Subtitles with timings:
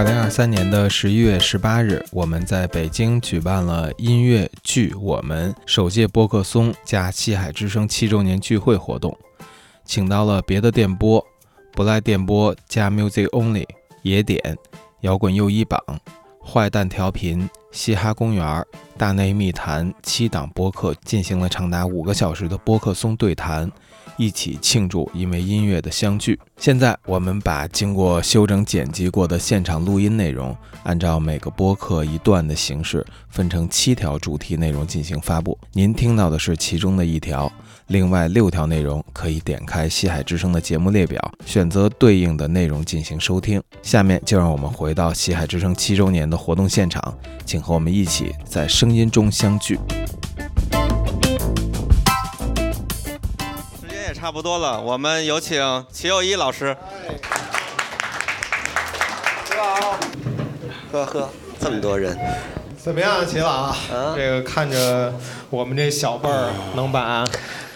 [0.00, 9.14] 二零二三年的十一月十八日，我们在北京举办了音乐剧《我们》首届播客松加西海之声七周年聚会活动，
[9.84, 11.22] 请到了别的电波、
[11.72, 13.66] 不赖电波加 Music Only、
[14.00, 14.56] 野点、
[15.02, 15.78] 摇滚又一榜、
[16.42, 18.64] 坏蛋调频、嘻哈公园、
[18.96, 23.70] 大内密谈七档播客，进行了长达五个小时的播客松对谈。
[24.16, 26.38] 一起庆祝因为音乐的相聚。
[26.56, 35.58] 现在我们把经过修整剪辑过的现场录音内容，按照每个播客一段的形式，分成七条主题内容进行发布。
[35.72, 37.50] 您听到的是其中的一条，
[37.86, 43.62] 另外六条内容可以点开西海之声的节目列表，选择对应的内容进行收听。
[43.82, 49.78] 下面就让我们回到西海之声七周年的活动现场，请和我们一起在声音中相聚。
[54.20, 56.76] 差不多了，我们有请齐友一老师。
[59.46, 59.96] 齐老，
[60.92, 62.14] 呵呵，这么多人，
[62.78, 63.74] 怎么样，齐老？
[64.14, 65.10] 这个看着
[65.48, 67.24] 我们这小辈儿能把。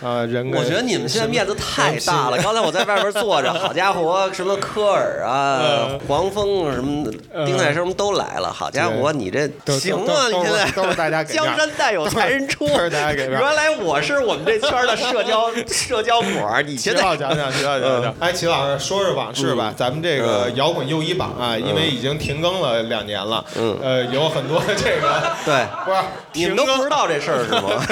[0.05, 2.37] 啊，人我觉得你们现在面子太大了。
[2.43, 7.11] 刚才我在外边坐着，好家伙，什么科尔啊、黄蜂什么、
[7.47, 8.53] 丁太升都来了。
[8.53, 10.29] 好家伙，你这行啊！
[10.29, 12.69] 你现在都是大家江山代有才人出。
[12.69, 18.15] 都是大家给原来我是我们这圈的社交社交果你现在讲讲，讲讲讲。
[18.21, 19.73] 哎，齐老师，说说往事吧。
[19.75, 23.43] 咱们这个摇滚又一榜啊，因为已经停更了两年了。
[23.57, 23.79] 嗯。
[23.83, 25.23] 呃，有很多这个。
[25.47, 25.65] 对。
[25.87, 25.97] 不是，
[26.35, 27.83] 你们都不知道这事儿是吗？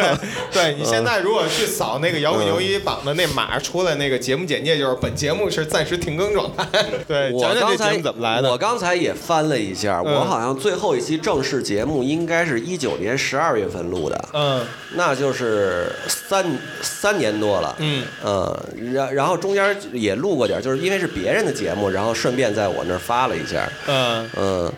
[0.52, 2.00] 对你现在如果去扫。
[2.02, 6.66] 那个摇滚牛一榜的那码出来，那个节目简介就是本节目是暂时停更状态。
[7.08, 8.50] 对，我刚才怎么来的？
[8.50, 14.28] 我刚才也翻了一下，我好像最后一期正式节目应该是一九年十二月份录的。
[14.34, 16.44] 嗯，那就是三
[16.82, 17.74] 三年多了。
[17.78, 23.70] 嗯嗯，然然后中间也录过点，就是因为是别人的节目，然后顺便在我那儿发了一下。
[23.86, 24.72] 嗯嗯，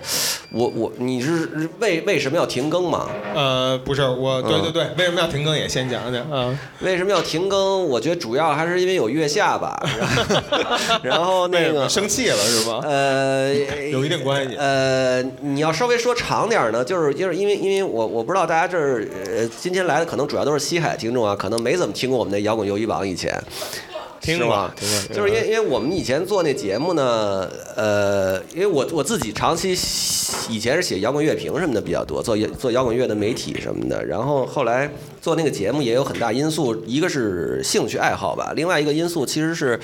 [0.55, 3.09] 我我你是为为什么要停更吗？
[3.35, 6.25] 呃，不是，我对对对，为什么要停更也先讲讲。
[6.31, 7.21] 嗯，为什么要？
[7.25, 9.83] 停更，我觉得主要还是因为有月下吧，
[11.03, 12.81] 然后 那个生气了是吧？
[12.85, 13.53] 呃，
[13.91, 14.55] 有一定关系。
[14.57, 23.43] 呃，你要稍微说长点呢，就是就是因为因为我我不知道大家这儿呃今天来的可能主要都是西海听众啊，可能没怎么听过我们的摇滚游一榜以前。
[24.25, 24.71] 听过？
[25.13, 29.73] 就是因为因为我们以前做那节目呢，呃，因为我我自己长期
[30.49, 34.91] 以前是写摇滚乐评什么的比较多，做做摇滚乐的媒体什么的，然后后来
[35.25, 39.81] 做那个节目也有很大因素，一个是兴趣爱好吧，另外一个因素其实是，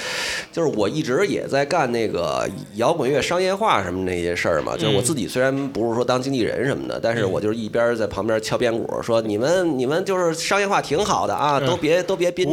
[0.53, 12.53] 就是我一直也在干那个摇滚乐商业化什么那些事儿嘛，就是我自己虽然不是说当经纪人什么的，但是我就是一边在旁边敲边鼓，说你们你们就是商业化挺好的啊，都别都别憋着，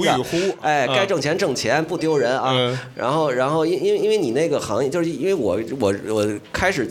[0.62, 1.84] 哎，该挣钱挣钱。
[1.84, 2.54] 不丢人啊，
[2.96, 6.88] 然后，然后，因因为因为你那个行业，就是因为我我我开始。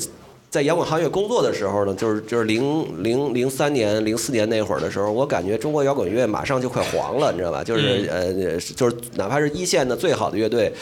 [0.49, 7.63] 在摇滚行业工作的时候呢，就是就是零零零三年、零四年那会儿的时候，我感觉中国摇滚乐马上就快黄了，你知道吧？
[7.63, 8.33] 就是呃，
[8.75, 10.73] 就是哪怕是一线的最好的乐队，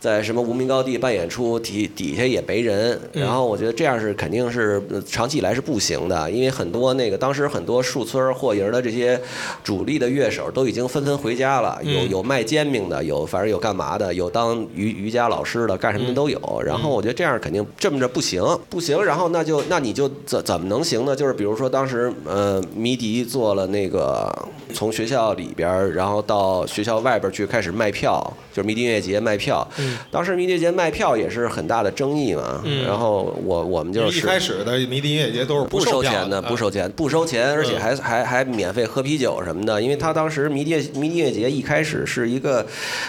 [0.00, 2.98] 在什么无名高地办演出，底底下也没人。
[3.12, 9.20] 然后我觉得这样是肯定是长期以来是不行的，因为很多那个当时很多树村或营的这些
[9.64, 16.62] 主力的乐手都已经纷纷回家了，有有卖煎饼的，有反正有干嘛的，有当瑜瑜伽老师的，干什么的都有。
[16.64, 18.96] 然后我觉得这样肯定这么着不行，不行。
[19.08, 21.16] 然后那就那你就怎怎么能行呢？
[21.16, 24.30] 就是比如说当时呃迷笛做了那个
[24.74, 29.66] 从学校里边然后到学校外边去开始卖票，就是迷笛音乐节卖票。
[30.10, 32.62] 当时迷笛节卖票也是很大的争议嘛。
[32.86, 39.80] 然后我我们就是一开始的迷笛音乐节都是不收钱的，不收钱，不收钱，而且还还还免费喝啤酒什么的。
[39.80, 42.66] 因为他当时迷笛迷笛音乐节一开始是一个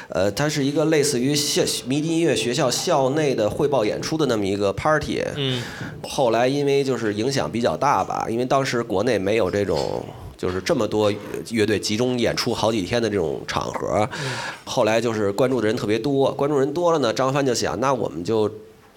[0.08, 5.22] 呃，它是一个类似于校迷笛音乐学校校内的汇报演出的那么一个 party。
[5.36, 5.62] 嗯。
[6.04, 10.04] 后来因为就是影响比较大吧，因为当时国内没有这种
[10.38, 11.12] 就是这么多
[11.52, 14.10] 乐队集中演出好几天的这种场合，
[14.66, 18.50] 后来就是关注的人特别多，关注人多了呢，张帆就想，那我们就。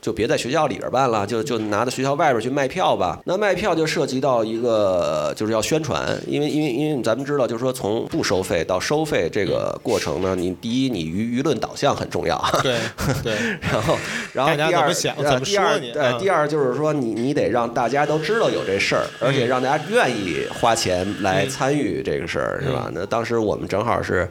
[0.03, 3.21] 就别在学校里边办了，就就拿到学校外边去卖票吧。
[3.25, 12.37] 那卖票就涉及到一个，就是要宣传，因为因为因为咱们知道，就是说从不收费到收费这个过程呢，你第一你舆舆论导向很重要。
[12.65, 12.79] 对
[13.23, 13.35] 对。
[13.61, 13.97] 然后
[14.33, 14.93] 然后第二
[15.41, 22.91] 第二呃第二就是说你你得让大家都知道有这事儿，而且让大家愿意花钱来参与这个事儿，是吧？
[22.93, 24.29] 那当时我们正好是，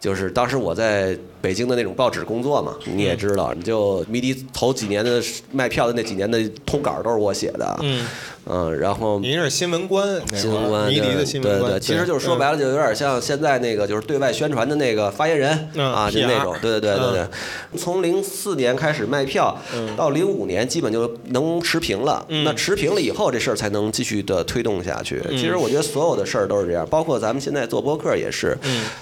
[0.00, 1.16] 就是当时我在。
[1.40, 5.22] 北京的那种报纸工作嘛，你也知道，你就迷笛头几年的
[5.52, 8.06] 卖票的那几年的通稿都是我写的，嗯。
[8.46, 17.78] 嗯，然后您是新闻官，新闻官，迷笛的新闻官，对对，其实就是说白了，就有点像现在那个就是对外宣传的那个发言人嗯啊，就那种，对对对对对。
[17.78, 19.56] 从零四年开始卖票，
[19.94, 22.24] 到零五年基本就能持平了。
[22.28, 25.22] 那持平了以后，这事儿才能继续的推动下去。
[25.32, 28.56] 其实我觉得所有的事儿都是这样，包括咱们现在做播客也是。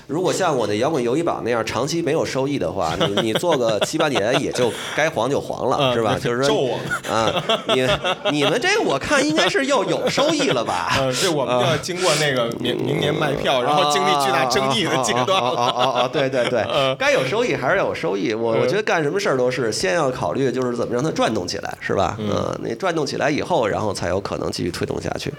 [0.08, 6.16] 如果像我的摇滚游一榜那样长期没有收益的话， 你你做个七八年也就该黄就黄了，嗯是吧？
[6.22, 6.78] 就是说
[7.10, 7.32] 啊，
[7.69, 7.86] 你
[8.30, 10.92] 你们这个我看应该是要有收益了吧？
[10.98, 16.08] 呃， 这我们就要经过那个明明年卖票，然后经历巨大争议的阶段啊啊啊啊啊！
[16.12, 18.34] 对对对嗯，该有收益还是要有收益。
[18.34, 22.16] 我我觉得干什么事儿都是先要考虑就是怎么让它转动起来，是吧？
[22.19, 25.32] 嗯，你转动起来以后，然后才有可能继续推动下去。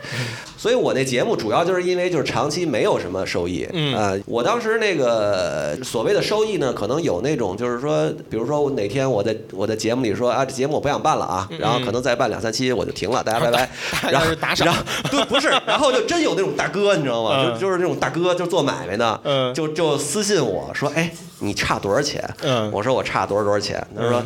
[0.57, 3.67] 所以我那节目主要就是因为就是长期没有什么收益。
[3.73, 13.69] 嗯啊，我当时那个所谓的收益呢，可能有那种就是说，比如说我哪天我在我的节目里说啊，这节目我不想办了啊，然后可能再办两三期我就停了，大家拜拜。
[14.09, 14.81] 然后 打赏然后
[15.11, 17.31] 对，不是，然后就真有那种大哥，你知道吗？
[17.35, 22.23] 嗯就就是那种大哥，就做买卖的，嗯就就私信我说，哎，你差多少钱？
[22.43, 23.85] 嗯我说我差多少多少钱？
[23.95, 24.23] 他说。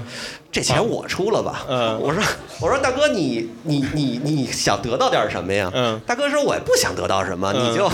[0.54, 1.66] 这钱我出了吧？
[1.68, 2.22] 嗯我说
[2.62, 5.68] 我说大哥你你你你想得到点什么呀？
[5.74, 7.90] 嗯大哥说我也不想得到什么，嗯你就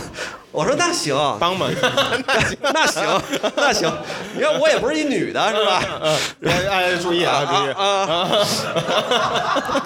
[0.51, 1.69] 我说那行，帮忙，
[2.61, 3.21] 那行
[3.55, 3.91] 那行，
[4.35, 5.81] 你看我也不是一女的是吧？
[6.01, 8.27] 嗯，别哎，注意啊，注意啊。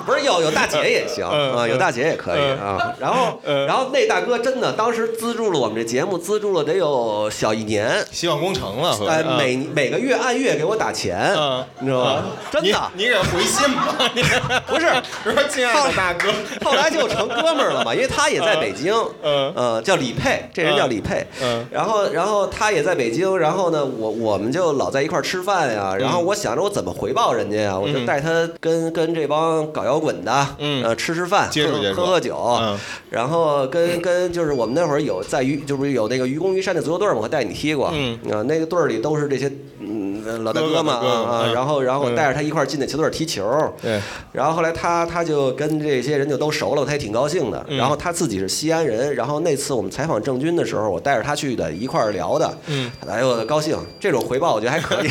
[0.06, 2.60] 不是有有大姐也行嗯啊，有大姐也可以嗯。
[2.78, 2.94] 啊。
[3.00, 3.66] 然后嗯。
[3.68, 8.06] 然后那大哥真的当时资助了我们这节目，资助了得有小一年。
[8.12, 12.24] 希望工程了，哎，啊每每个月按月给我打钱嗯，你知道吗？
[12.52, 12.92] 真的。
[12.96, 14.24] 你给回信吧，你
[14.68, 14.88] 不是。
[15.24, 16.32] 说亲爱的大哥，
[16.64, 18.94] 后来就成哥们儿了嘛，因为他也在北京，
[19.24, 19.52] 嗯。
[19.56, 21.66] 呃，叫李佩，这人叫李佩，嗯。
[21.72, 28.06] 然后然后他也在北京，然后呢，我我们就老在一块儿吃饭呀，然后我想着我怎么回报人家呀，我就嗯。
[28.06, 31.50] 带他跟跟这帮搞摇滚的，嗯呃，吃吃饭，
[31.94, 32.78] 喝喝喝酒，嗯。
[33.10, 38.20] 然后跟跟就是我们那会儿有在于就是有那个愚公移山的足球队儿嘛，我带你踢过，嗯。
[38.32, 43.44] 啊，那个队儿里都是这些嗯老大哥嘛啊然后然后带着他一块儿进那球队儿踢球，
[43.82, 44.00] 对，
[44.32, 47.66] 然后后来他他就跟这些人就都熟了，他也挺高兴的。
[47.70, 47.78] 嗯。
[47.78, 52.58] 然后他自己是西安人，然后那次我们采访郑钧的时候，我带着他去的，一块儿聊的。
[52.68, 55.10] 嗯，哎呦，高兴，这种回报我觉得还可以。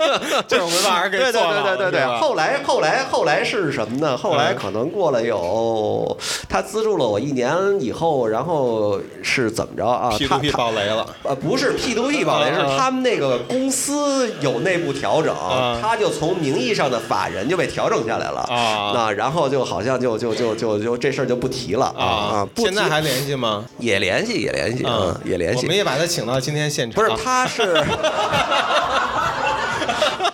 [0.46, 2.20] 这种回报还是可以对对做到的对对对对。
[2.20, 4.16] 后来后来后来是什么呢？
[4.16, 6.16] 后来嗯可能过了有，
[6.48, 23.64] 他资助了我一年以后，然后是怎么着啊？P 他 to P 他爆雷了，呃，不是 P to P 爆雷，是他们那个公司有内部调整啊，他就从名义上的法人就被调整下来了啊那然后就好像就就就就就这事儿就不提了啊啊，现在还联系吗？
[23.78, 25.58] 也联系也联系，嗯，也联系。
[25.58, 27.04] 我们也把他请到今天现场。
[27.04, 27.62] 不是，他是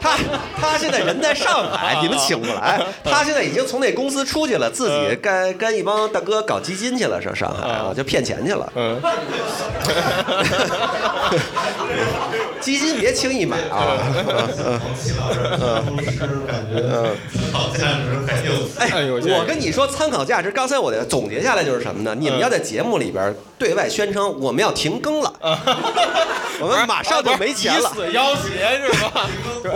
[0.01, 0.17] 他
[0.61, 2.81] 他现在人在上海，你们请不来。
[3.05, 8.73] 他现在已经从那公司出去了，自己跟跟一帮大哥搞基金去了，上上海啊，就骗钱去了。
[8.77, 9.01] 嗯，
[12.61, 13.97] 基金别轻易买啊！
[18.79, 22.15] 哎，哎我跟你说，参考价值，刚才我的总结下来就是什么呢？
[22.19, 25.33] 你们要在节目里边对外宣称我们要停更了，
[26.61, 27.95] 我们马上就没钱了以。
[27.95, 29.27] 死要挟是吧？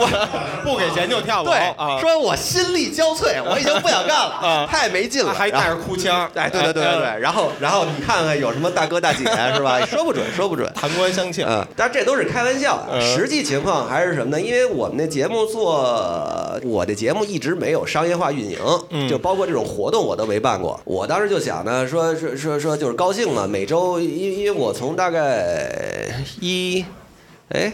[0.05, 6.29] 我不给钱就跳楼对啊，，说我心力交瘁，我已经不想干了啊，太没劲了，还带着哭腔。
[6.35, 9.25] 哎，对对对对对，然后然后你看看有什么大哥大姐
[9.55, 9.81] 是吧？
[9.87, 10.71] 说不准，说不准。
[10.75, 11.47] 弹官相庆。
[11.49, 14.41] 嗯，但这都是开玩笑实际情况还是什么呢？
[14.41, 18.59] 因为我们那节目做，我的节目一直没有商业化运营，
[18.91, 20.79] 嗯就包括这种活动我都没办过。
[20.85, 26.85] 我当时就想呢，说说说说就是高兴嘛，每周因因为我从大概一，
[27.51, 27.73] 哎。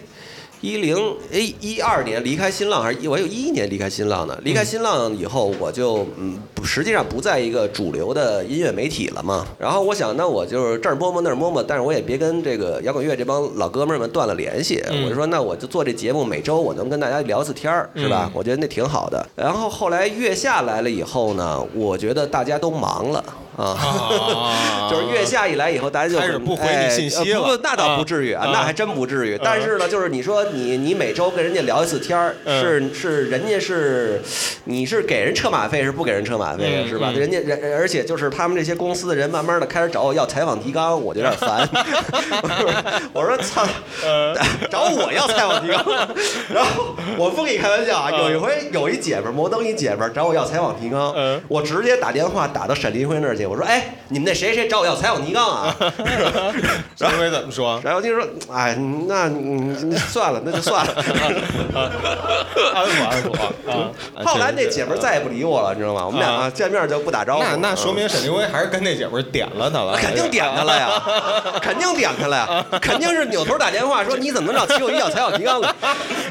[0.60, 0.96] 一零
[1.32, 4.38] 哎一二年离开新浪还是我有一一年离开新浪的？
[4.44, 9.46] 离开新浪以后，我就嗯不实际上不在一个主流的音乐媒体了嘛。
[9.58, 14.82] 然后我想，那我就是这儿摸摸那儿摸摸，但是我也别跟这个摇滚乐这帮老哥们儿们断了联系。
[14.90, 18.26] 嗯我就说，那我就做这节目，每周我能跟大家聊一次天儿，是吧？
[18.26, 19.26] 嗯我觉得那挺好的。
[19.34, 23.24] 然后后来月下来了以后呢，我觉得大家都忙了。
[23.56, 29.38] 啊，啊 就是月下一来以后，大家就开始不回你信息了那倒不至于啊，啊那还真不至于。
[29.42, 34.20] 但是呢，就是你说你你每周跟人家聊一次天儿，嗯是是人家是
[34.64, 37.08] 你是给人车马费是不给人车马费嗯是吧？
[37.12, 41.68] 嗯人家人而且就是他们这些公司的人慢慢的开始找我要采访提纲，我就有点烦。
[43.12, 43.66] 我说操，
[44.04, 44.34] 呃
[44.70, 45.84] 找我要采访提纲，
[46.52, 55.74] 然后我不跟你开玩笑啊，嗯有一回有一姐们儿摩登一姐们儿找我要采访提纲嗯，我直接打电话打到沈黎辉那儿去，我说哎，你们那谁谁找我要采访提纲啊？
[56.96, 57.80] 陈伟怎么说？
[57.82, 58.76] 然后听说，哎，
[59.08, 60.94] 那嗯算了，那就算了。
[62.72, 63.32] 安抚安抚
[63.68, 63.90] 啊！
[64.24, 66.06] 后来那姐们再也不理我了，你知道吗？
[66.06, 67.42] 我们俩啊见面就不打招呼。
[67.42, 71.02] 那那说嗯明沈凌威还是跟那姐们点了他了，肯定点他了呀，
[71.60, 75.74] 肯定点他了呀，肯定是扭头打电话说你怎么能找齐友一要采访提纲呢？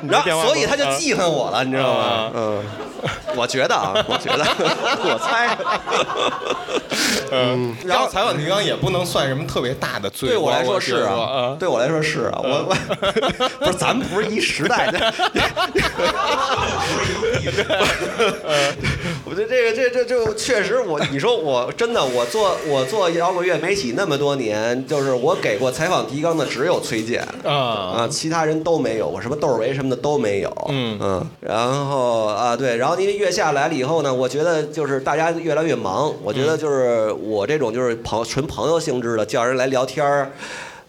[0.02, 2.32] 你知道所以他就记恨我了，你知道吗啊？
[2.34, 2.64] 嗯，
[3.36, 4.46] 我觉得啊，我觉得，
[5.04, 5.58] 我猜，
[7.32, 12.76] 嗯，然后采访提纲也不能算什么特别大的罪，对我来说是啊，对我来说是啊，我我
[13.60, 15.00] 不是咱们不是一时代的，
[19.26, 28.00] 我觉得这个这这这确实我你说我真的我做我做摇滚乐媒体那么多年，就是我给过采访提纲的只有崔健啊。
[28.00, 30.98] 啊，其他人都没有，我什么窦唯什么的都没有，嗯。
[31.02, 40.32] 嗯，然后啊对，然后因为月下来了以后呢，我觉得就是大家越来越忙，我觉得就是我这种就是朋纯朋友性质的叫人来聊天儿。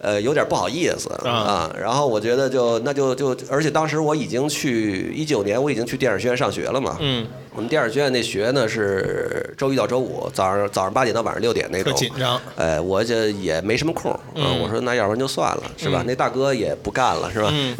[0.03, 6.97] 呃，有点不好意思啊啊，然后我觉得就那就就，而且当时我已经去一九年，我已经去电影学院上学了嘛。
[6.99, 11.91] 嗯，我们电影学院那学呢是周一到周五，早上早上八点到晚上六点那种。
[11.91, 12.39] 特紧张。
[12.55, 16.01] 哎，我这也没什么空，嗯我说那要不然就算了，是吧？
[16.01, 17.49] 嗯那大哥也不干了，是吧？
[17.51, 17.75] 嗯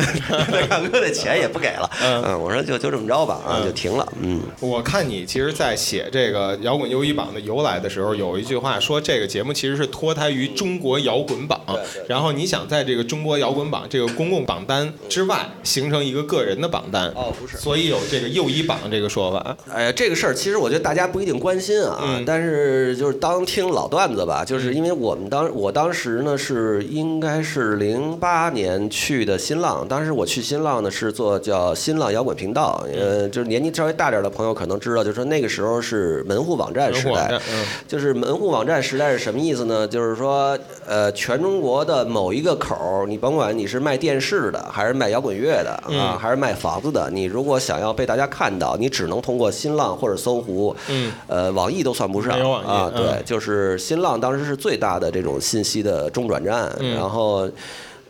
[0.51, 4.41] 那大哥的钱也不给了，嗯嗯，我说就就这么着吧，啊，嗯就停了，嗯。
[4.59, 11.61] 我看你其实，在写这个摇滚优一榜的由来的时候，有一句话说，这个节目其实是脱胎于中国摇滚榜，
[12.09, 17.07] 然后你想在这个中国摇滚榜这个公共榜单之外，形成一个个人的榜单。
[17.15, 19.57] 哦不是所以有这个右一榜这个说法。
[19.70, 37.39] 哎呀，这个事儿其实我觉得大家不一定关心啊，嗯但是就是当听老段子吧，就是因为我们当我当时呢是应该是零八年去的新浪，当时我去新浪呢是做叫新浪摇滚频道，呃，就是年纪稍微大点儿的朋友可能知道，就是说那个时候是门户网站时代
[37.88, 39.88] 就是门户网站时代是什么意思呢？
[39.88, 52.91] 就是说，呃，全中国的某一个口儿，你甭管你是卖电视的，还是卖摇滚乐的啊，嗯还是卖房子的，你如果想要被大家看到，你只能通过新浪或者搜狐，嗯呃，网易都算不上啊。
[52.93, 57.50] 嗯对，就是新浪当时是最大的这种信息的中转站，嗯然后。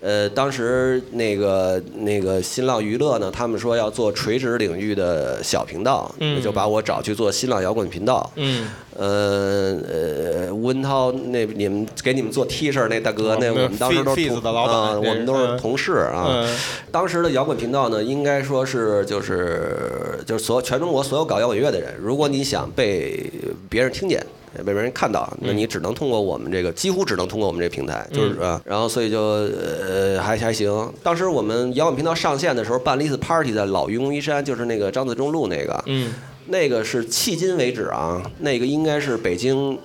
[0.01, 8.31] 呃，当时那个那个新浪娱乐呢，他们说要做垂直领域的小频道，嗯就把我找去做新浪摇滚频道。
[8.35, 8.67] 嗯，
[8.97, 16.25] 呃呃，吴文涛那你们给你们做 T 恤那大哥，哦那那我们当时都是同啊，我们都是嗯同事啊。
[16.29, 16.57] 嗯
[16.91, 23.31] 当时的摇滚频道呢，应该说是就是就是所有全中国所有搞摇滚乐的人，如果你想被
[23.69, 24.25] 别人听见。
[24.57, 30.91] 被别人看到，那你只能通过我们这个，几乎只能通过我们这个平台，就是嗯啊，然后所以就呃还还行。
[31.01, 36.13] 当时我们摇滚频道上线的时候，办了一次 party 在老愚公移山，就是那个张自忠路那个，嗯
[36.47, 39.77] 那个是迄今为止啊，那个应该是北京，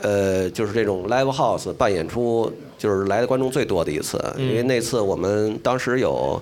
[0.00, 4.18] 呃，就是这种 live house 办演出，就是来的观众最多的一次。
[4.36, 6.40] 嗯因为那次我们当时有，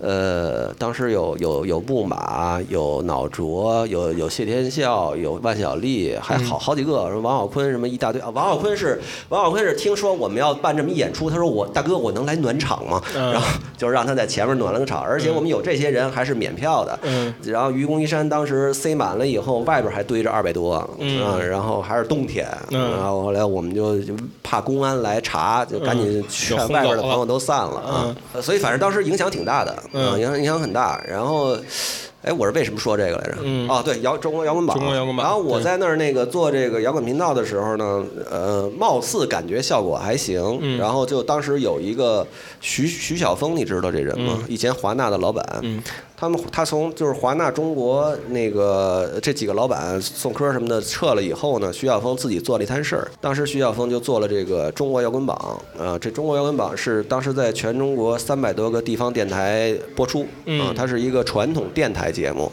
[0.00, 8.28] 呃，当时有有有木马，有脑浊，有有谢天笑，有万晓利，还好好几个，什么王小坤什么一大堆啊。
[8.30, 13.02] 王小坤是王小坤是听说我们要办这么一演出，他说我大哥我能来暖场吗？
[13.14, 16.98] 嗯然后就是让他在前面暖了个场，而且我们有这些人还是免票的。
[17.02, 30.10] 嗯然后愚公移山当时塞满了以后，外边还堆着二百多，嗯啊然后还是冬天，嗯然后后来我们就就怕公安来查，就赶紧劝外边的朋友都散了啊，呃所以反正当时影响挺大的，嗯。
[30.12, 31.02] 啊影响影响很大。
[31.06, 31.56] 然后，
[32.22, 33.36] 哎，我是为什么说这个来着？
[33.42, 33.68] 嗯。
[33.68, 40.78] 哦，对，摇中国摇滚榜，中国摇滚榜然后我在那儿那个做这个摇滚频道的时候呢，呃，貌似感觉效果还行，嗯。
[40.78, 42.26] 然后就当时有一个
[42.60, 44.42] 徐徐晓峰，你知道这人吗？
[44.48, 45.82] 以前华纳的老板，嗯
[46.16, 53.10] 他们他从就是华纳中国那个这几个老板宋柯什么的撤了以后呢，徐小峰自己做了一摊事儿。
[53.20, 62.50] 当时徐小峰就做了这个中国摇滚榜，呃，这中国摇滚榜是当时在全中国三百多个地方电台播出，啊、嗯它是一个传统电台节目。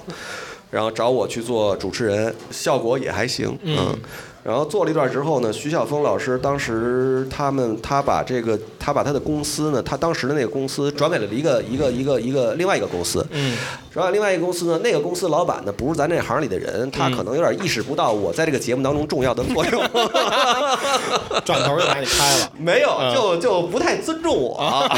[0.69, 3.95] 然后找我去做主持人，效果也还行，嗯
[4.43, 13.57] 然后做了一段之后呢，徐晓峰老师当时他们他把这个他把他的公司呢，他当时的那个公司转给了一个一个一个一个另外一个公司，嗯。
[13.93, 19.81] 转给另外一个公司呢，那个公司老板呢不是咱这行里的人，他可能有点意识不到我在这个节目当中重要的作用，
[21.45, 22.51] 转头就把你开了。
[22.57, 23.13] 没有，嗯。
[23.13, 24.57] 就就不太尊重我，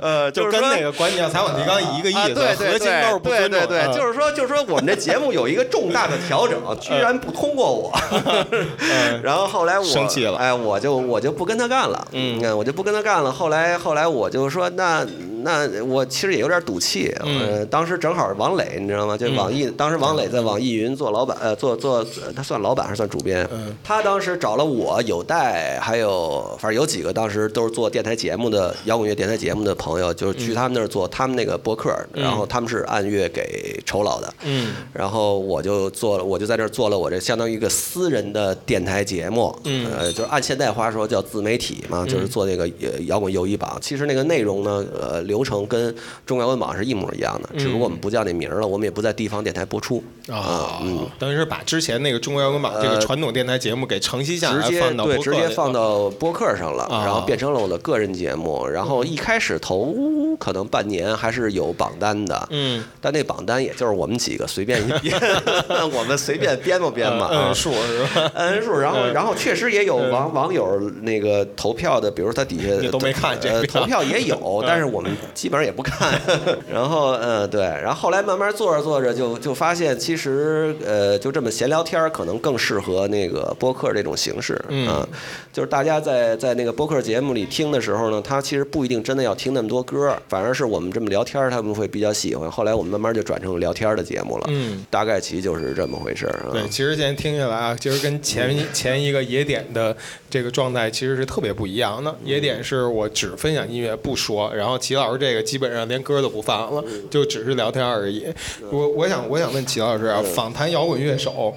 [0.00, 3.60] 呃，就是跟说那个管你要采访提纲一个意啊，思，对对核心都是不尊重。
[3.60, 7.91] 对对对，嗯就是说，就是说，我们这节目有一个重大的调整，居然不通过我。
[9.22, 10.36] 然后后来我生气了。
[10.36, 12.56] 哎，我就我就不跟他干了，嗯。
[12.56, 13.30] 我就不跟他干了。
[13.32, 15.06] 后来后来我就说，那
[15.42, 17.14] 那我其实也有点赌气。
[17.24, 19.16] 嗯呃，当时正好王磊，你知道吗？
[19.16, 23.46] 就网易，当时王磊在网易云做老板，呃，做做他算老板还是算主编？
[23.52, 34.32] 嗯他当时找了我、有代，还有反正有几个当时都是做电台节目的摇滚乐电台节目的朋友，就是去他们那儿做他们那个播客，然后他们是按月给酬劳的。
[34.44, 43.78] 嗯然后我就做了，我就在这儿做了我这相当于一个私人的电台节目，嗯呃，就是按现代话说叫自媒体嘛，就是做那个呃摇滚友谊榜。
[43.80, 45.94] 其实那个内容呢，呃，流程跟
[46.26, 51.08] 中摇滚榜是一模一样的，只不过我们不叫那名儿了，我们也不在地方电台播出啊，嗯。
[51.18, 58.66] 等于是把之前那个中国摇滚榜这个呃传统电台节目给承袭下来，直接对，放到对直接放到播客上了，啊然后变成了我的个人节目。
[58.68, 59.94] 然后一开始头
[60.42, 65.16] 可能半年还是有榜单的，嗯，但那榜单也就是我们几个随便一 编，
[65.94, 67.26] 我们随便编吧编吧。
[67.26, 68.30] 啊嗯嗯，数是吧？
[68.34, 69.12] 摁数，然后嗯。
[69.12, 76.20] 然后确实也有网网友那个投票的，比如他底下 你都没看这呃，投票也有，但是我们基本上也不看。
[76.68, 84.60] 然后嗯对，然后后来慢慢做着做着就就发现，其实呃就这么闲聊天儿可能更适合那个播客这种形式。
[84.68, 84.88] 嗯。
[84.88, 85.06] 啊，
[85.52, 92.50] 就是大家在在那个播客节目里听的时候呢，他其实不一定真的要听那么多歌，反而是我们这么聊天，他们会比较喜欢。
[92.50, 96.48] 后来我们慢慢就转成聊天的节目了，嗯，大概其就是这么回事儿啊。
[96.52, 99.94] 对，其实现在听下来啊，其实跟前一前一个野点的
[100.30, 102.16] 这个状态其实是特别不一样的。
[102.24, 108.24] 野点是我只分享音乐不说，然后齐老师这个基本上连歌都不放了，就只是聊天而已。
[108.70, 111.54] 我我想我想问齐老师啊，访谈摇滚乐手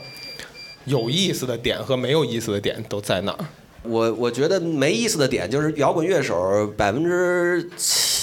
[0.84, 3.46] 有意思的点和没有意思的点都在哪儿？
[3.88, 7.70] 我我觉得没意思的点就是摇滚乐手百分之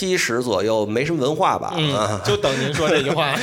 [0.02, 3.37] 七十左右没什么文化吧，嗯啊，， 就等您说这句话，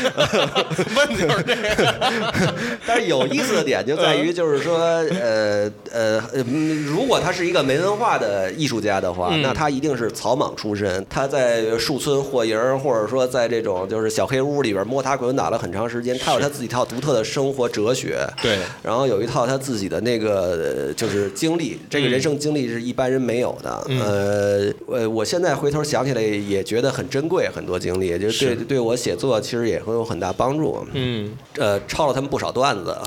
[0.94, 2.54] 问就是这个。
[2.86, 4.78] 但是有意思的点就在于就是说，
[5.22, 9.42] 呃呃，嗯如果他是一个没文化的艺术家的话，嗯。
[9.42, 23.82] 那他一定是草莽出身，他在树村或营，或者说在这种就是小黑屋里边摸爬滚打了很长时间，他有他自己一套独特的生活哲学，对，然后有一套他自己的那个呃就是经历，这个人生经历是一般人没有的。
[23.88, 24.01] 嗯。
[24.01, 30.86] 呃，呃，我现在回头想起来也觉得很珍贵，很多经历，也就是对是对我写作其实也会有很大帮助。
[30.94, 32.96] 嗯呃，抄了他们不少段子，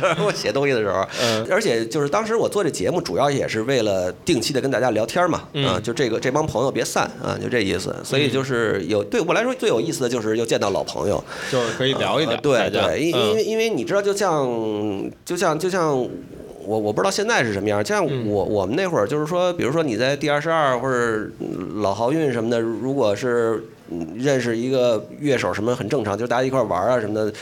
[0.00, 7.94] 就是我写东西的时候，嗯而且就是当时我做这节目，主要也是为了定期的跟大家聊天嘛，嗯啊，就这个这帮朋友别散啊，就这意思。
[8.02, 12.32] 所以就是有对我来说最有意思的就是又见到老朋友，就是可以聊一聊。
[12.32, 16.08] 呃对对，因为因为你知道，就像就像就像
[16.64, 27.32] 我我不知道现在是什么样，就像嗯我我们那会儿就是说，比如说你在第二十二或者嗯老豪运什么的，如果是嗯认识一个乐手什么很正常，就是大家一块儿玩啊什么的。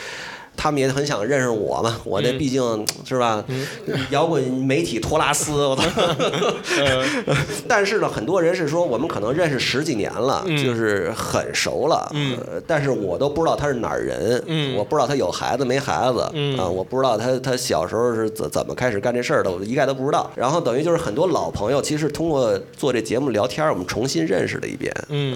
[0.59, 3.41] 他们也很想认识我嘛，我这嗯毕竟是吧，
[4.09, 5.83] 摇滚媒体托拉斯，我操！
[6.77, 7.23] 嗯
[7.65, 10.59] 但是呢，很多人是说我们可能认识十几年了，嗯。
[10.61, 12.11] 就是很熟了，
[12.67, 14.75] 但是我都不知道他是哪儿人，嗯。
[14.75, 16.59] 我不知道他有孩子没孩子，嗯。
[16.59, 20.29] 啊，我不知道他他小时候是怎怎么开始干这事儿的，我一概都不知道。
[20.35, 25.33] 然后等于就是很多老朋友，其实通过做这节目聊天儿，我们重新认识了一遍，嗯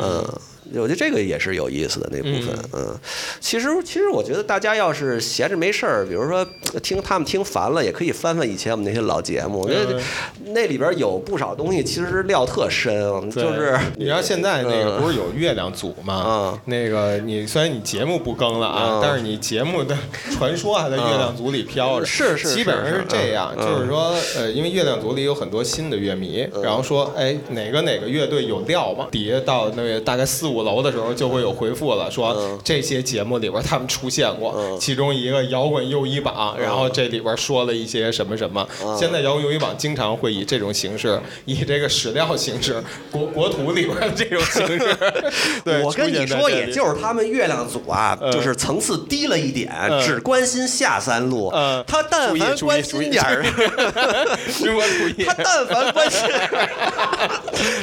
[0.82, 2.96] 我觉得这个也是有意思的那部分，嗯，
[3.40, 6.46] 其实其实我觉得大家要是闲着没事儿，比如说
[6.82, 10.00] 听他们听烦了，也可以翻翻以前我们那些老节目，我觉得
[10.48, 16.24] 那里边有不少东西其实料特深，对就是你知道现在那个嗯不是有月亮组吗？
[16.26, 19.96] 嗯那个你虽然你节目不更了啊，嗯但是你节目的
[20.32, 22.06] 传说还在月亮组里飘着。
[22.06, 29.08] 是是基本上是这样，嗯就是说，呃，因为月亮组里有很多新的乐迷，然后说，哎，哪个哪个乐队有料吗？
[29.12, 38.68] 底下到那个大概四五楼的时候，就会有回复了，说嗯这些节目里边他们出现过，嗯其中一个摇滚又一榜，然后这里边说了一些什么什么。
[38.84, 44.98] 嗯现在摇滚又一榜经常会以这种形式，以这个史料形式，国国土里边这种形式，
[45.64, 51.50] 对，我跟你说，也就是他们月亮组啊，嗯就是层次低了一点，嗯只关心下三路。
[51.54, 53.44] 嗯 他但凡关心点儿，
[55.26, 55.34] 他。
[55.44, 56.22] 但凡关心，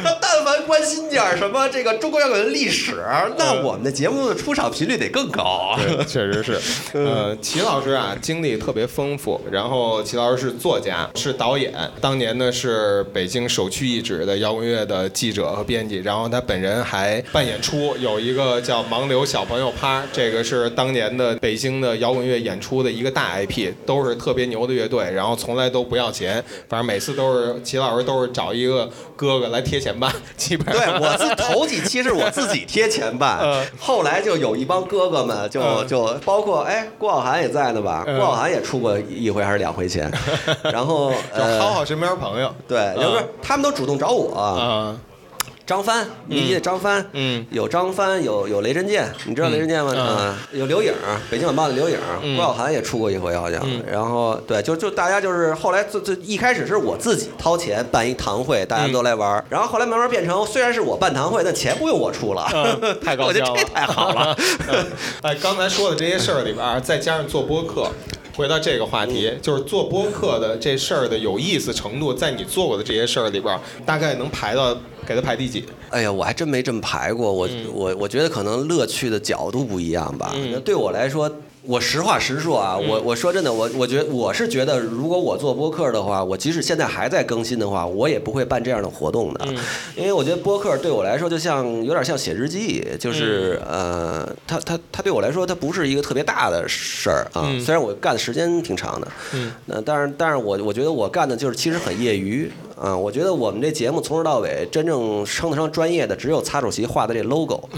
[0.02, 3.04] 他但凡关心点儿什么这个中国摇滚的历史，
[3.36, 5.76] 那我们的节目的出场频率得更高。
[5.76, 6.60] 对，确实是。
[6.96, 9.40] 呃，齐老师啊，经历特别丰富。
[9.50, 15.96] 然后齐老师是作家，是导演，当年呢是北京首屈一指的摇滚乐的记者和编辑。
[15.98, 31.00] 然后他本人还办演出，有一个叫盲流小朋友趴，这个是当年的北京的摇滚乐演出的一个大 IP，都是特别牛的乐队，然后从来都不要钱，反正每次都是齐老师都是找一个哥哥来贴钱办，基本对。
[31.00, 35.86] 我自头几期是我自己贴钱办 嗯，后来就有一帮哥哥们就嗯。
[35.86, 38.16] 就包括哎郭晓涵也在呢吧，嗯。
[38.18, 40.10] 郭晓涵也出过一回还是两回钱，
[40.64, 42.52] 然后就呃好好身边朋友。
[42.68, 44.96] 对，就是他们都主动找我，啊，
[45.66, 47.46] 张帆，迷笛的张帆，嗯。
[47.50, 49.92] 有张帆，有有雷震剑，你知道雷震剑吗？
[49.94, 50.00] 嗯。
[50.00, 50.92] 啊，有刘颖，
[51.30, 52.36] 北京晚报的刘颖，嗯。
[52.36, 53.60] 郭晓涵也出过一回好像。
[53.64, 53.82] 嗯。
[53.90, 64.36] 然后对，就就大家就是后来就就一开始是我自己掏钱办一堂会，大家都来玩儿，然后后来慢慢变成虽然是我办堂会，但钱不用我出了，嗯太高 我觉兴了，得这太好了。
[64.68, 64.86] 嗯。
[65.22, 67.88] 哎，刚才说的这些事儿里边儿，再加上做播客，
[68.40, 74.74] 回到这个话题，就是做播客的这事儿的有意思程度，在你做过的这些事儿里边儿，大概能排到
[75.06, 75.62] 给它排第几？
[75.90, 77.30] 哎呀，我还真没这么排过。
[77.30, 80.32] 我、我我觉得可能乐趣的角度不一样吧。
[80.34, 81.30] 嗯那对我来说，
[81.62, 89.46] 我实话实说啊，我我说真的，我我觉得我是觉得，如果我做播客的话，我即使现在还在更新的话，我也不会办这样的活动的，
[89.94, 97.42] 因为我觉得播客对我来说就像有点像写日记，就是、呃，它它它对我来说，它不是一个特别大的事儿啊。
[97.44, 97.60] 嗯。
[97.60, 102.96] 虽然我干的时间挺长的，嗯，那但是但是我我觉得我干的就是其实很业余啊。
[102.96, 107.68] 我觉得我们这节目从头到尾真正称得上专业的，只有擦主席画的这 logo，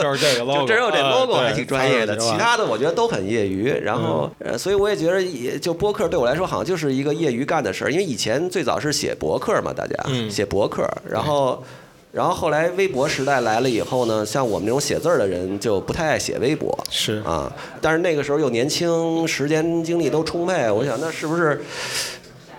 [0.00, 3.70] 就是这个 logo，就只有这啊 logo 还挺专业的，其他的我觉得都很业余。
[3.82, 11.62] 然后呃，所以我也觉得也就播客对我来说好像就是一个业余干的事儿，因为以前最早是写博客嘛，大家嗯写博客，然后。
[12.12, 21.62] 然后后来微博时代来了以后呢，像我们这种写字儿的人就不太爱写微博，是啊，但是那个时候又年轻，时间精力都充沛，我想那是不是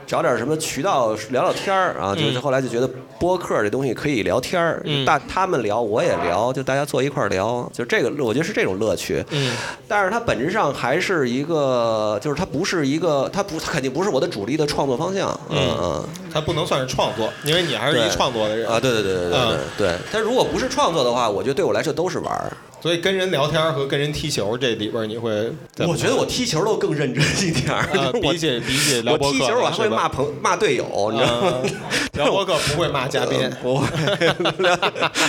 [0.07, 2.15] 找点什么渠道聊聊天儿啊？
[2.15, 2.89] 就是后来就觉得
[3.19, 9.23] 播客这东西可以聊天大他们聊我也聊，就大家坐一块儿聊，就这个我觉得是这种乐趣。
[9.31, 9.53] 嗯
[9.87, 15.37] 但是它本质上还是一个，就是它不是一个，它不，它肯定不是我的主力的创作方向。
[15.49, 16.05] 嗯嗯。
[16.33, 19.95] 它不能算是创作，因为你还是一对创作的人啊，对对对对对对嗯对。
[20.11, 22.51] 它如果不是创作的话，我觉得对我来说都是玩儿。
[22.81, 25.51] 所以跟人聊天和跟人踢球这里边你会，
[25.87, 27.81] 我觉得我踢球都更认真一点儿。
[27.97, 31.71] 啊，我比起比起聊我播客踢球我还会骂朋骂队友，你知道吗嗯？
[32.17, 33.87] 聊播客不会骂嘉宾，不会，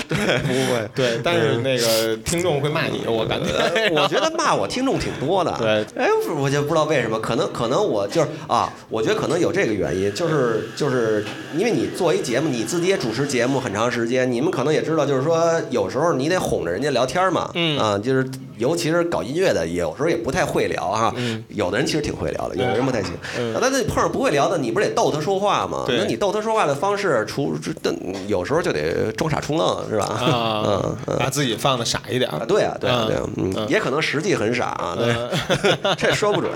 [0.08, 0.88] 对，不会。
[0.94, 3.48] 对，但是那个听众会骂你，我感觉。
[3.90, 5.54] 我觉得骂我听众挺多的。
[5.58, 17.78] 对，哎，我就不知道为什么，可能可能我就是啊，我觉得可能有这个原因，就是就是因为你做一节目，你自己也主持节目很长时间，你们可能也知道，就是说有时候你得哄着人家聊天嘛，嗯。
[17.78, 21.42] 啊，就是尤其是搞音乐的，有时候也不太会聊哈，嗯。
[21.48, 23.54] 有的人其实挺会聊的，有的人不太行，嗯。
[23.54, 25.84] 啊但是你碰上不会聊的，你不是得逗他说话吗？
[25.88, 27.94] 那你逗他说话的方式，除这
[28.26, 30.04] 有时候就得装傻充愣，是吧？
[30.06, 30.96] 啊。
[31.18, 32.30] 把自己放的傻一点。
[32.46, 35.14] 对啊，对啊，对啊，嗯嗯，也可能实际很傻啊，对，
[35.96, 36.50] 这说不准。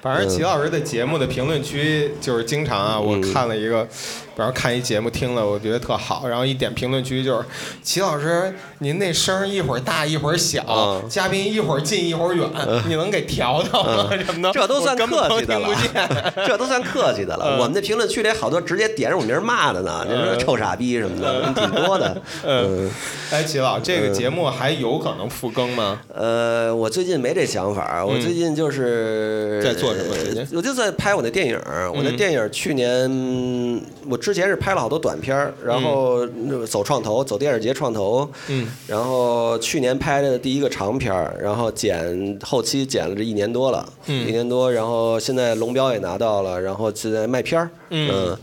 [0.00, 7.44] 反正齐老师的节目的评论区就是经常啊，我看了一个，比方说看一节目听了，我觉得特好，然后一点评论区就是
[7.82, 11.08] 齐老师，您那声一会儿大一会儿小，嗯。
[11.08, 12.46] 嘉宾一会儿近一会儿远，
[12.88, 14.10] 你能给调调吗？
[14.26, 15.68] 什么的，这都算客气的了。
[16.46, 17.56] 这都算客气的了。
[17.56, 17.58] 嗯。
[17.58, 22.20] 我们的评论区里好多直接点着我名骂的呢，你说臭傻逼什么的，挺多的。
[22.44, 22.90] 嗯，
[23.30, 26.00] 哎，齐老，这个节目还有可能复更吗？
[26.14, 30.46] 呃，我最近没这想法，我最近就是嗯在做什么？
[30.52, 31.58] 我就在拍我那电影，
[31.94, 36.26] 我那嗯电影去年我之前是拍了好多短片，然后
[36.66, 44.26] 走创投，走电影节创投，嗯，然后去年拍的第一个长片儿，然后剪后期剪了这一年多了，嗯。
[44.26, 48.36] 一年多，然后现在龙标也拿到了，然后现在卖片儿，嗯。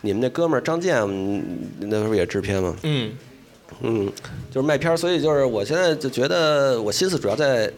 [0.00, 1.42] 你们那哥们儿张健嗯
[1.80, 2.76] 那时候也制片吗？
[2.82, 3.12] 嗯。
[3.80, 4.10] 嗯，
[4.50, 7.70] 就是卖片儿，所以就是我现在就觉得我心思主要在，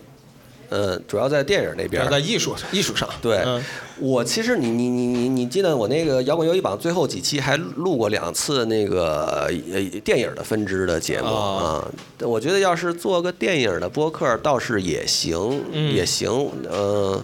[0.70, 2.09] 呃，主要在电影那边儿。
[2.09, 3.62] 在艺术艺术上， 对嗯
[3.98, 11.85] 我其实你你你你你记得我那个摇滚游戏榜最后几期还录过两次那个呃电影的分支的节目哦
[12.18, 16.30] 啊，我觉得要是做个电影的播客倒是也行，嗯也行，
[16.70, 17.22] 呃。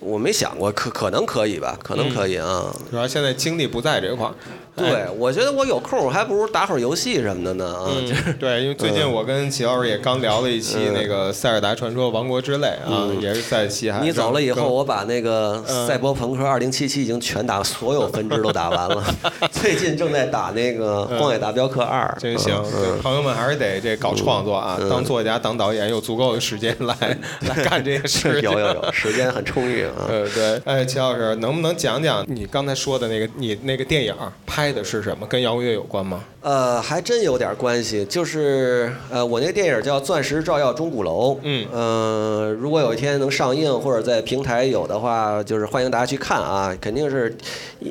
[0.00, 2.70] 我没想过，可可能可以吧，可能可以啊。
[2.90, 4.34] 主要现在精力不在这块儿。
[4.76, 7.86] 对哎，我觉得我有空，我还不如打会儿游戏什么的呢啊。
[8.00, 14.00] 就是嗯，对，因为最近我跟齐老师也刚聊了一期嗯那个《塞尔达传说：王国之泪》啊，也是在西海。
[14.00, 19.04] 你走了以后，我把那个嗯《赛博朋克2077》已经全打，所有分支都打完了。
[19.52, 26.94] 最近正在打那个《荒野大镖客二》，真行，嗯朋友们还是得这搞创作啊，嗯当作家、当导演有足够的时间来
[27.48, 28.50] 来干这些事情。
[28.50, 29.92] 有有有，时间很充裕啊。
[30.08, 34.14] 呃，对，哎，齐老师，能不能讲讲你刚才说的那个你那个电影
[34.46, 35.26] 拍的是什么？
[35.26, 36.24] 跟摇滚乐有关吗？
[36.40, 47.34] 呃，还真有点关系，就是呃，我那个电影叫《钻石照耀钟鼓楼》，嗯呃，如果有一天能上映或者在平台有的话，就是欢迎大家去看啊，肯定是，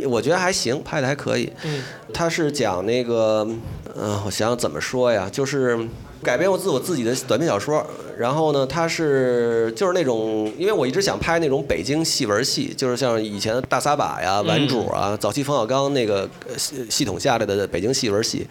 [0.06, 1.52] 我觉得还行，拍的还可以。
[1.64, 1.84] 嗯，
[2.14, 3.48] 它是讲那个，
[3.96, 5.80] 嗯、我想想怎么说呀，就是。
[6.24, 7.86] 改编过自我自己的短篇小说。
[8.18, 18.48] 然后呢，它是就是那种，因为我一直想拍那种北京戏文戏，就是像以前的大撒把呀、顽主啊，早期冯小刚那个系系统下来的北京戏文戏。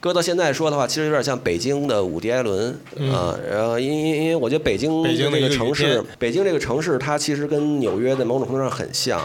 [0.00, 2.70] 搁到现在说的话，其实有点像北京的伍迪·艾伦
[3.12, 3.38] 啊。
[3.50, 9.20] 然后因因因为我觉得北京这个城市，北京这个城市，它其实跟纽约在某种程度上很像。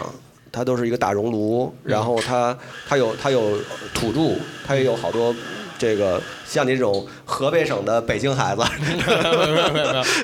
[0.50, 2.56] 它都是一个大熔炉，然后它
[2.88, 3.58] 它有它有
[3.92, 4.34] 土著，
[4.66, 5.32] 它也有好多
[5.78, 8.62] 这个像你这种河北省的北京孩子，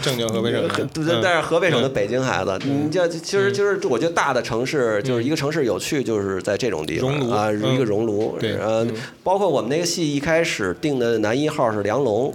[0.03, 8.37] 正经河北省，对，但是河北省的北京孩子，你这其实其实我觉得大的城市就是一个城市有趣，就是在这种地方啊，一个熔炉。
[8.41, 8.87] 对，呃，
[9.23, 12.35] 包括我们那个戏一开始定的男一号是梁龙。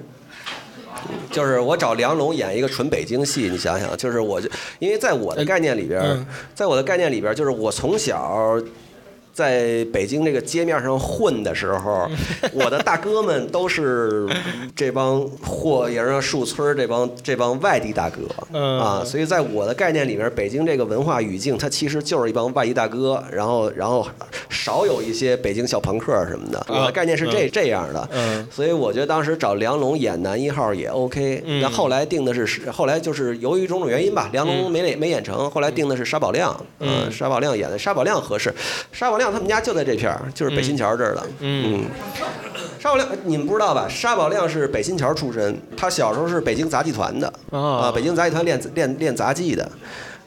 [1.32, 8.60] 就是我找梁龙演一个纯北京戏，你想想，就是我就因为在我的概念里边，在我的概念里边，就是我从小。
[9.39, 12.06] 在北京这个街面上混的时候，
[12.52, 14.28] 我的大哥们都是
[14.75, 24.06] 这帮霍营啊、树村这帮这帮外地大哥啊，所以在我的概念里面，北京这个文化语境，它其实就是一帮外地大哥，然后然后
[24.49, 26.65] 少有一些北京小朋克什么的。
[26.67, 28.10] 我的概念是这这样的，
[28.52, 31.41] 所以我觉得当时找梁龙演男一号也 OK。
[31.62, 38.54] 那后来定的是，后来就是由于种种原因吧，梁龙没没演成，后来定的是沙宝亮，嗯，沙宝亮演的沙宝亮合适，
[38.91, 39.28] 沙宝亮。
[39.31, 41.27] 他们家就在这片儿，就是北新桥这儿的。
[41.39, 41.85] 嗯，
[42.79, 43.87] 沙宝亮，你们不知道吧？
[43.89, 49.69] 沙宝亮是北新桥出身，他小时候是北京杂技团的啊，北京杂技团练练练杂技的。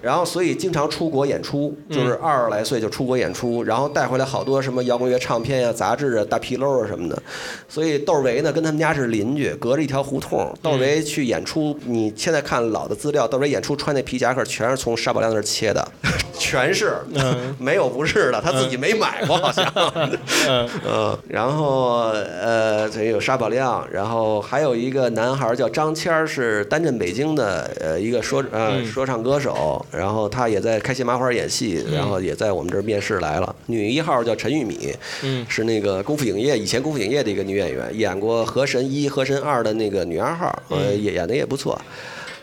[0.00, 7.16] 然后，所以经常出国演出，就是二十来岁就出国演出，然后带回来好多什么摇滚乐唱片呀、杂志啊、大皮褛啊什么的。
[7.68, 10.52] 所以窦唯呢，跟他们家是邻居，隔着一条胡同。
[10.60, 15.88] 窦唯去演出，你现在看老的资料，窦唯演出穿那皮夹克全是从沙宝亮那儿切的，
[16.42, 16.96] 全是，
[17.59, 19.64] 没有不是的，他自己没买过好像。
[20.88, 29.85] 嗯， 然后呃，这有沙宝亮，然后还有一个男孩叫张谦，是单镇北京的呃一个说呃说唱歌手。
[29.92, 33.55] 然后他也在开心麻花演戏，然后也在我们这儿面试来了。
[33.66, 41.81] 女一号叫陈玉米，嗯是那个功夫影业以前功夫影业的一个女演员，演过《河神一》《河神二》的那个女二号，呃，演演的也不错。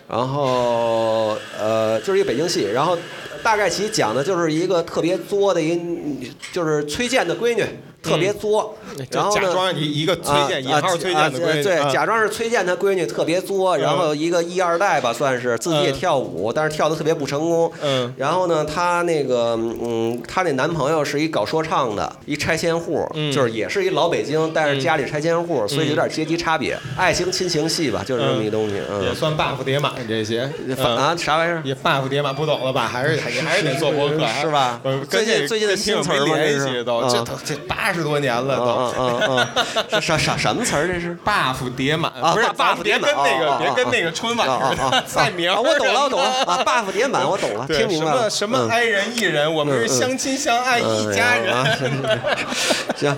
[0.08, 2.98] 然后呃，就是一个北京戏，然后
[3.44, 7.64] 大概其讲的就是一个特别作的一，就是崔健的闺女。
[8.02, 8.78] 特别作，
[9.12, 17.72] 然后假装一一个崔健一号崔健的闺女，对，假装是崔健他闺女特别作，然后一个一二代吧，算是自己也跳舞，但是跳的特别不成功。
[17.82, 28.82] 嗯，然后呢，她那个嗯，她那男朋友是一搞说唱的，一拆迁户，就是也是一老北京，但是家里拆迁户，所以有点阶级差别，爱情亲情戏吧，就是这么一东西。
[28.90, 30.50] 嗯，也算 buff 叠满这些
[30.82, 31.62] 啊，啥玩意儿？
[31.66, 32.88] 也 buff 叠满，不懂了吧？
[32.88, 34.80] 还是你还是得做博客是吧？
[35.10, 36.36] 最近最近的新词儿吗？
[36.38, 38.64] 联系都这这八十多年了都。
[39.00, 39.48] 嗯嗯
[39.92, 40.88] 嗯，啥啥什么词儿？
[40.88, 45.54] 这是 buff 叠满啊，不是 buff 叠满，别跟那个别跟那个春晚似的赛名。
[45.54, 48.30] 我懂了，我懂了啊，buff 叠满，我懂了，听明白了。
[48.30, 51.56] 什么什么爱人艺人，我们是相亲相爱一家人。
[52.96, 53.18] 行，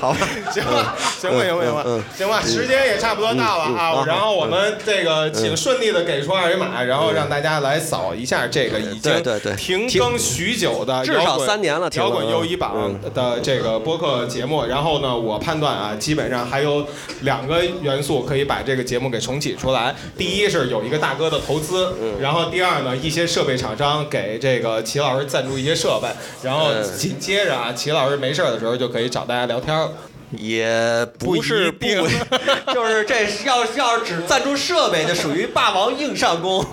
[0.00, 4.04] 好吧， 行吧，行吧，行吧，行吧，行吧，时间也差不多到了啊。
[4.06, 9.22] 然后我们这个请顺利的给出二维码，然后让大家来扫一下这个已经
[9.56, 12.72] 停更许久的至少三年了摇滚优一榜
[13.14, 14.64] 的这个播客节目。
[14.64, 16.86] 然后呢，我判断啊，基本上还有
[17.22, 19.94] 两个元素可以把这个节目给重启出来。
[20.16, 26.08] 第一是有一个大哥的投资，然后第二呢，一些设备厂商给这个齐老师赞助一些设备，
[26.42, 29.90] 然后紧接着啊，齐老师没事的时候就可以找大家聊天了。
[30.30, 31.86] 也不是 不，
[32.72, 36.64] 就是这要要是只赞助设备，就属于霸王硬上弓，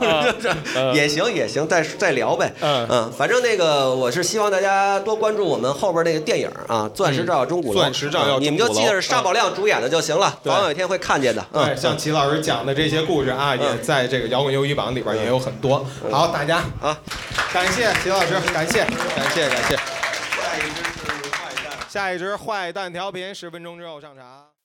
[0.93, 2.53] 也行也行，再再聊呗。
[2.61, 2.87] 嗯。
[2.89, 7.79] 嗯，反正那个我是希望大家多关注我们后边那个电影啊，《钻石照耀钟鼓楼》。
[7.81, 11.45] 钻石照耀你们就记得是沙宝亮主演的就行了，早晚有一天会看见的。
[11.51, 15.85] 对，像齐老师讲的这些故事啊，也在这个摇滚忧郁榜里边也有很多。
[16.11, 16.63] 好，大家。
[16.81, 16.97] 啊，
[17.53, 19.96] 感谢齐老师，感谢感谢感谢。
[21.87, 24.56] 下一支坏蛋调频，十分钟之后上场。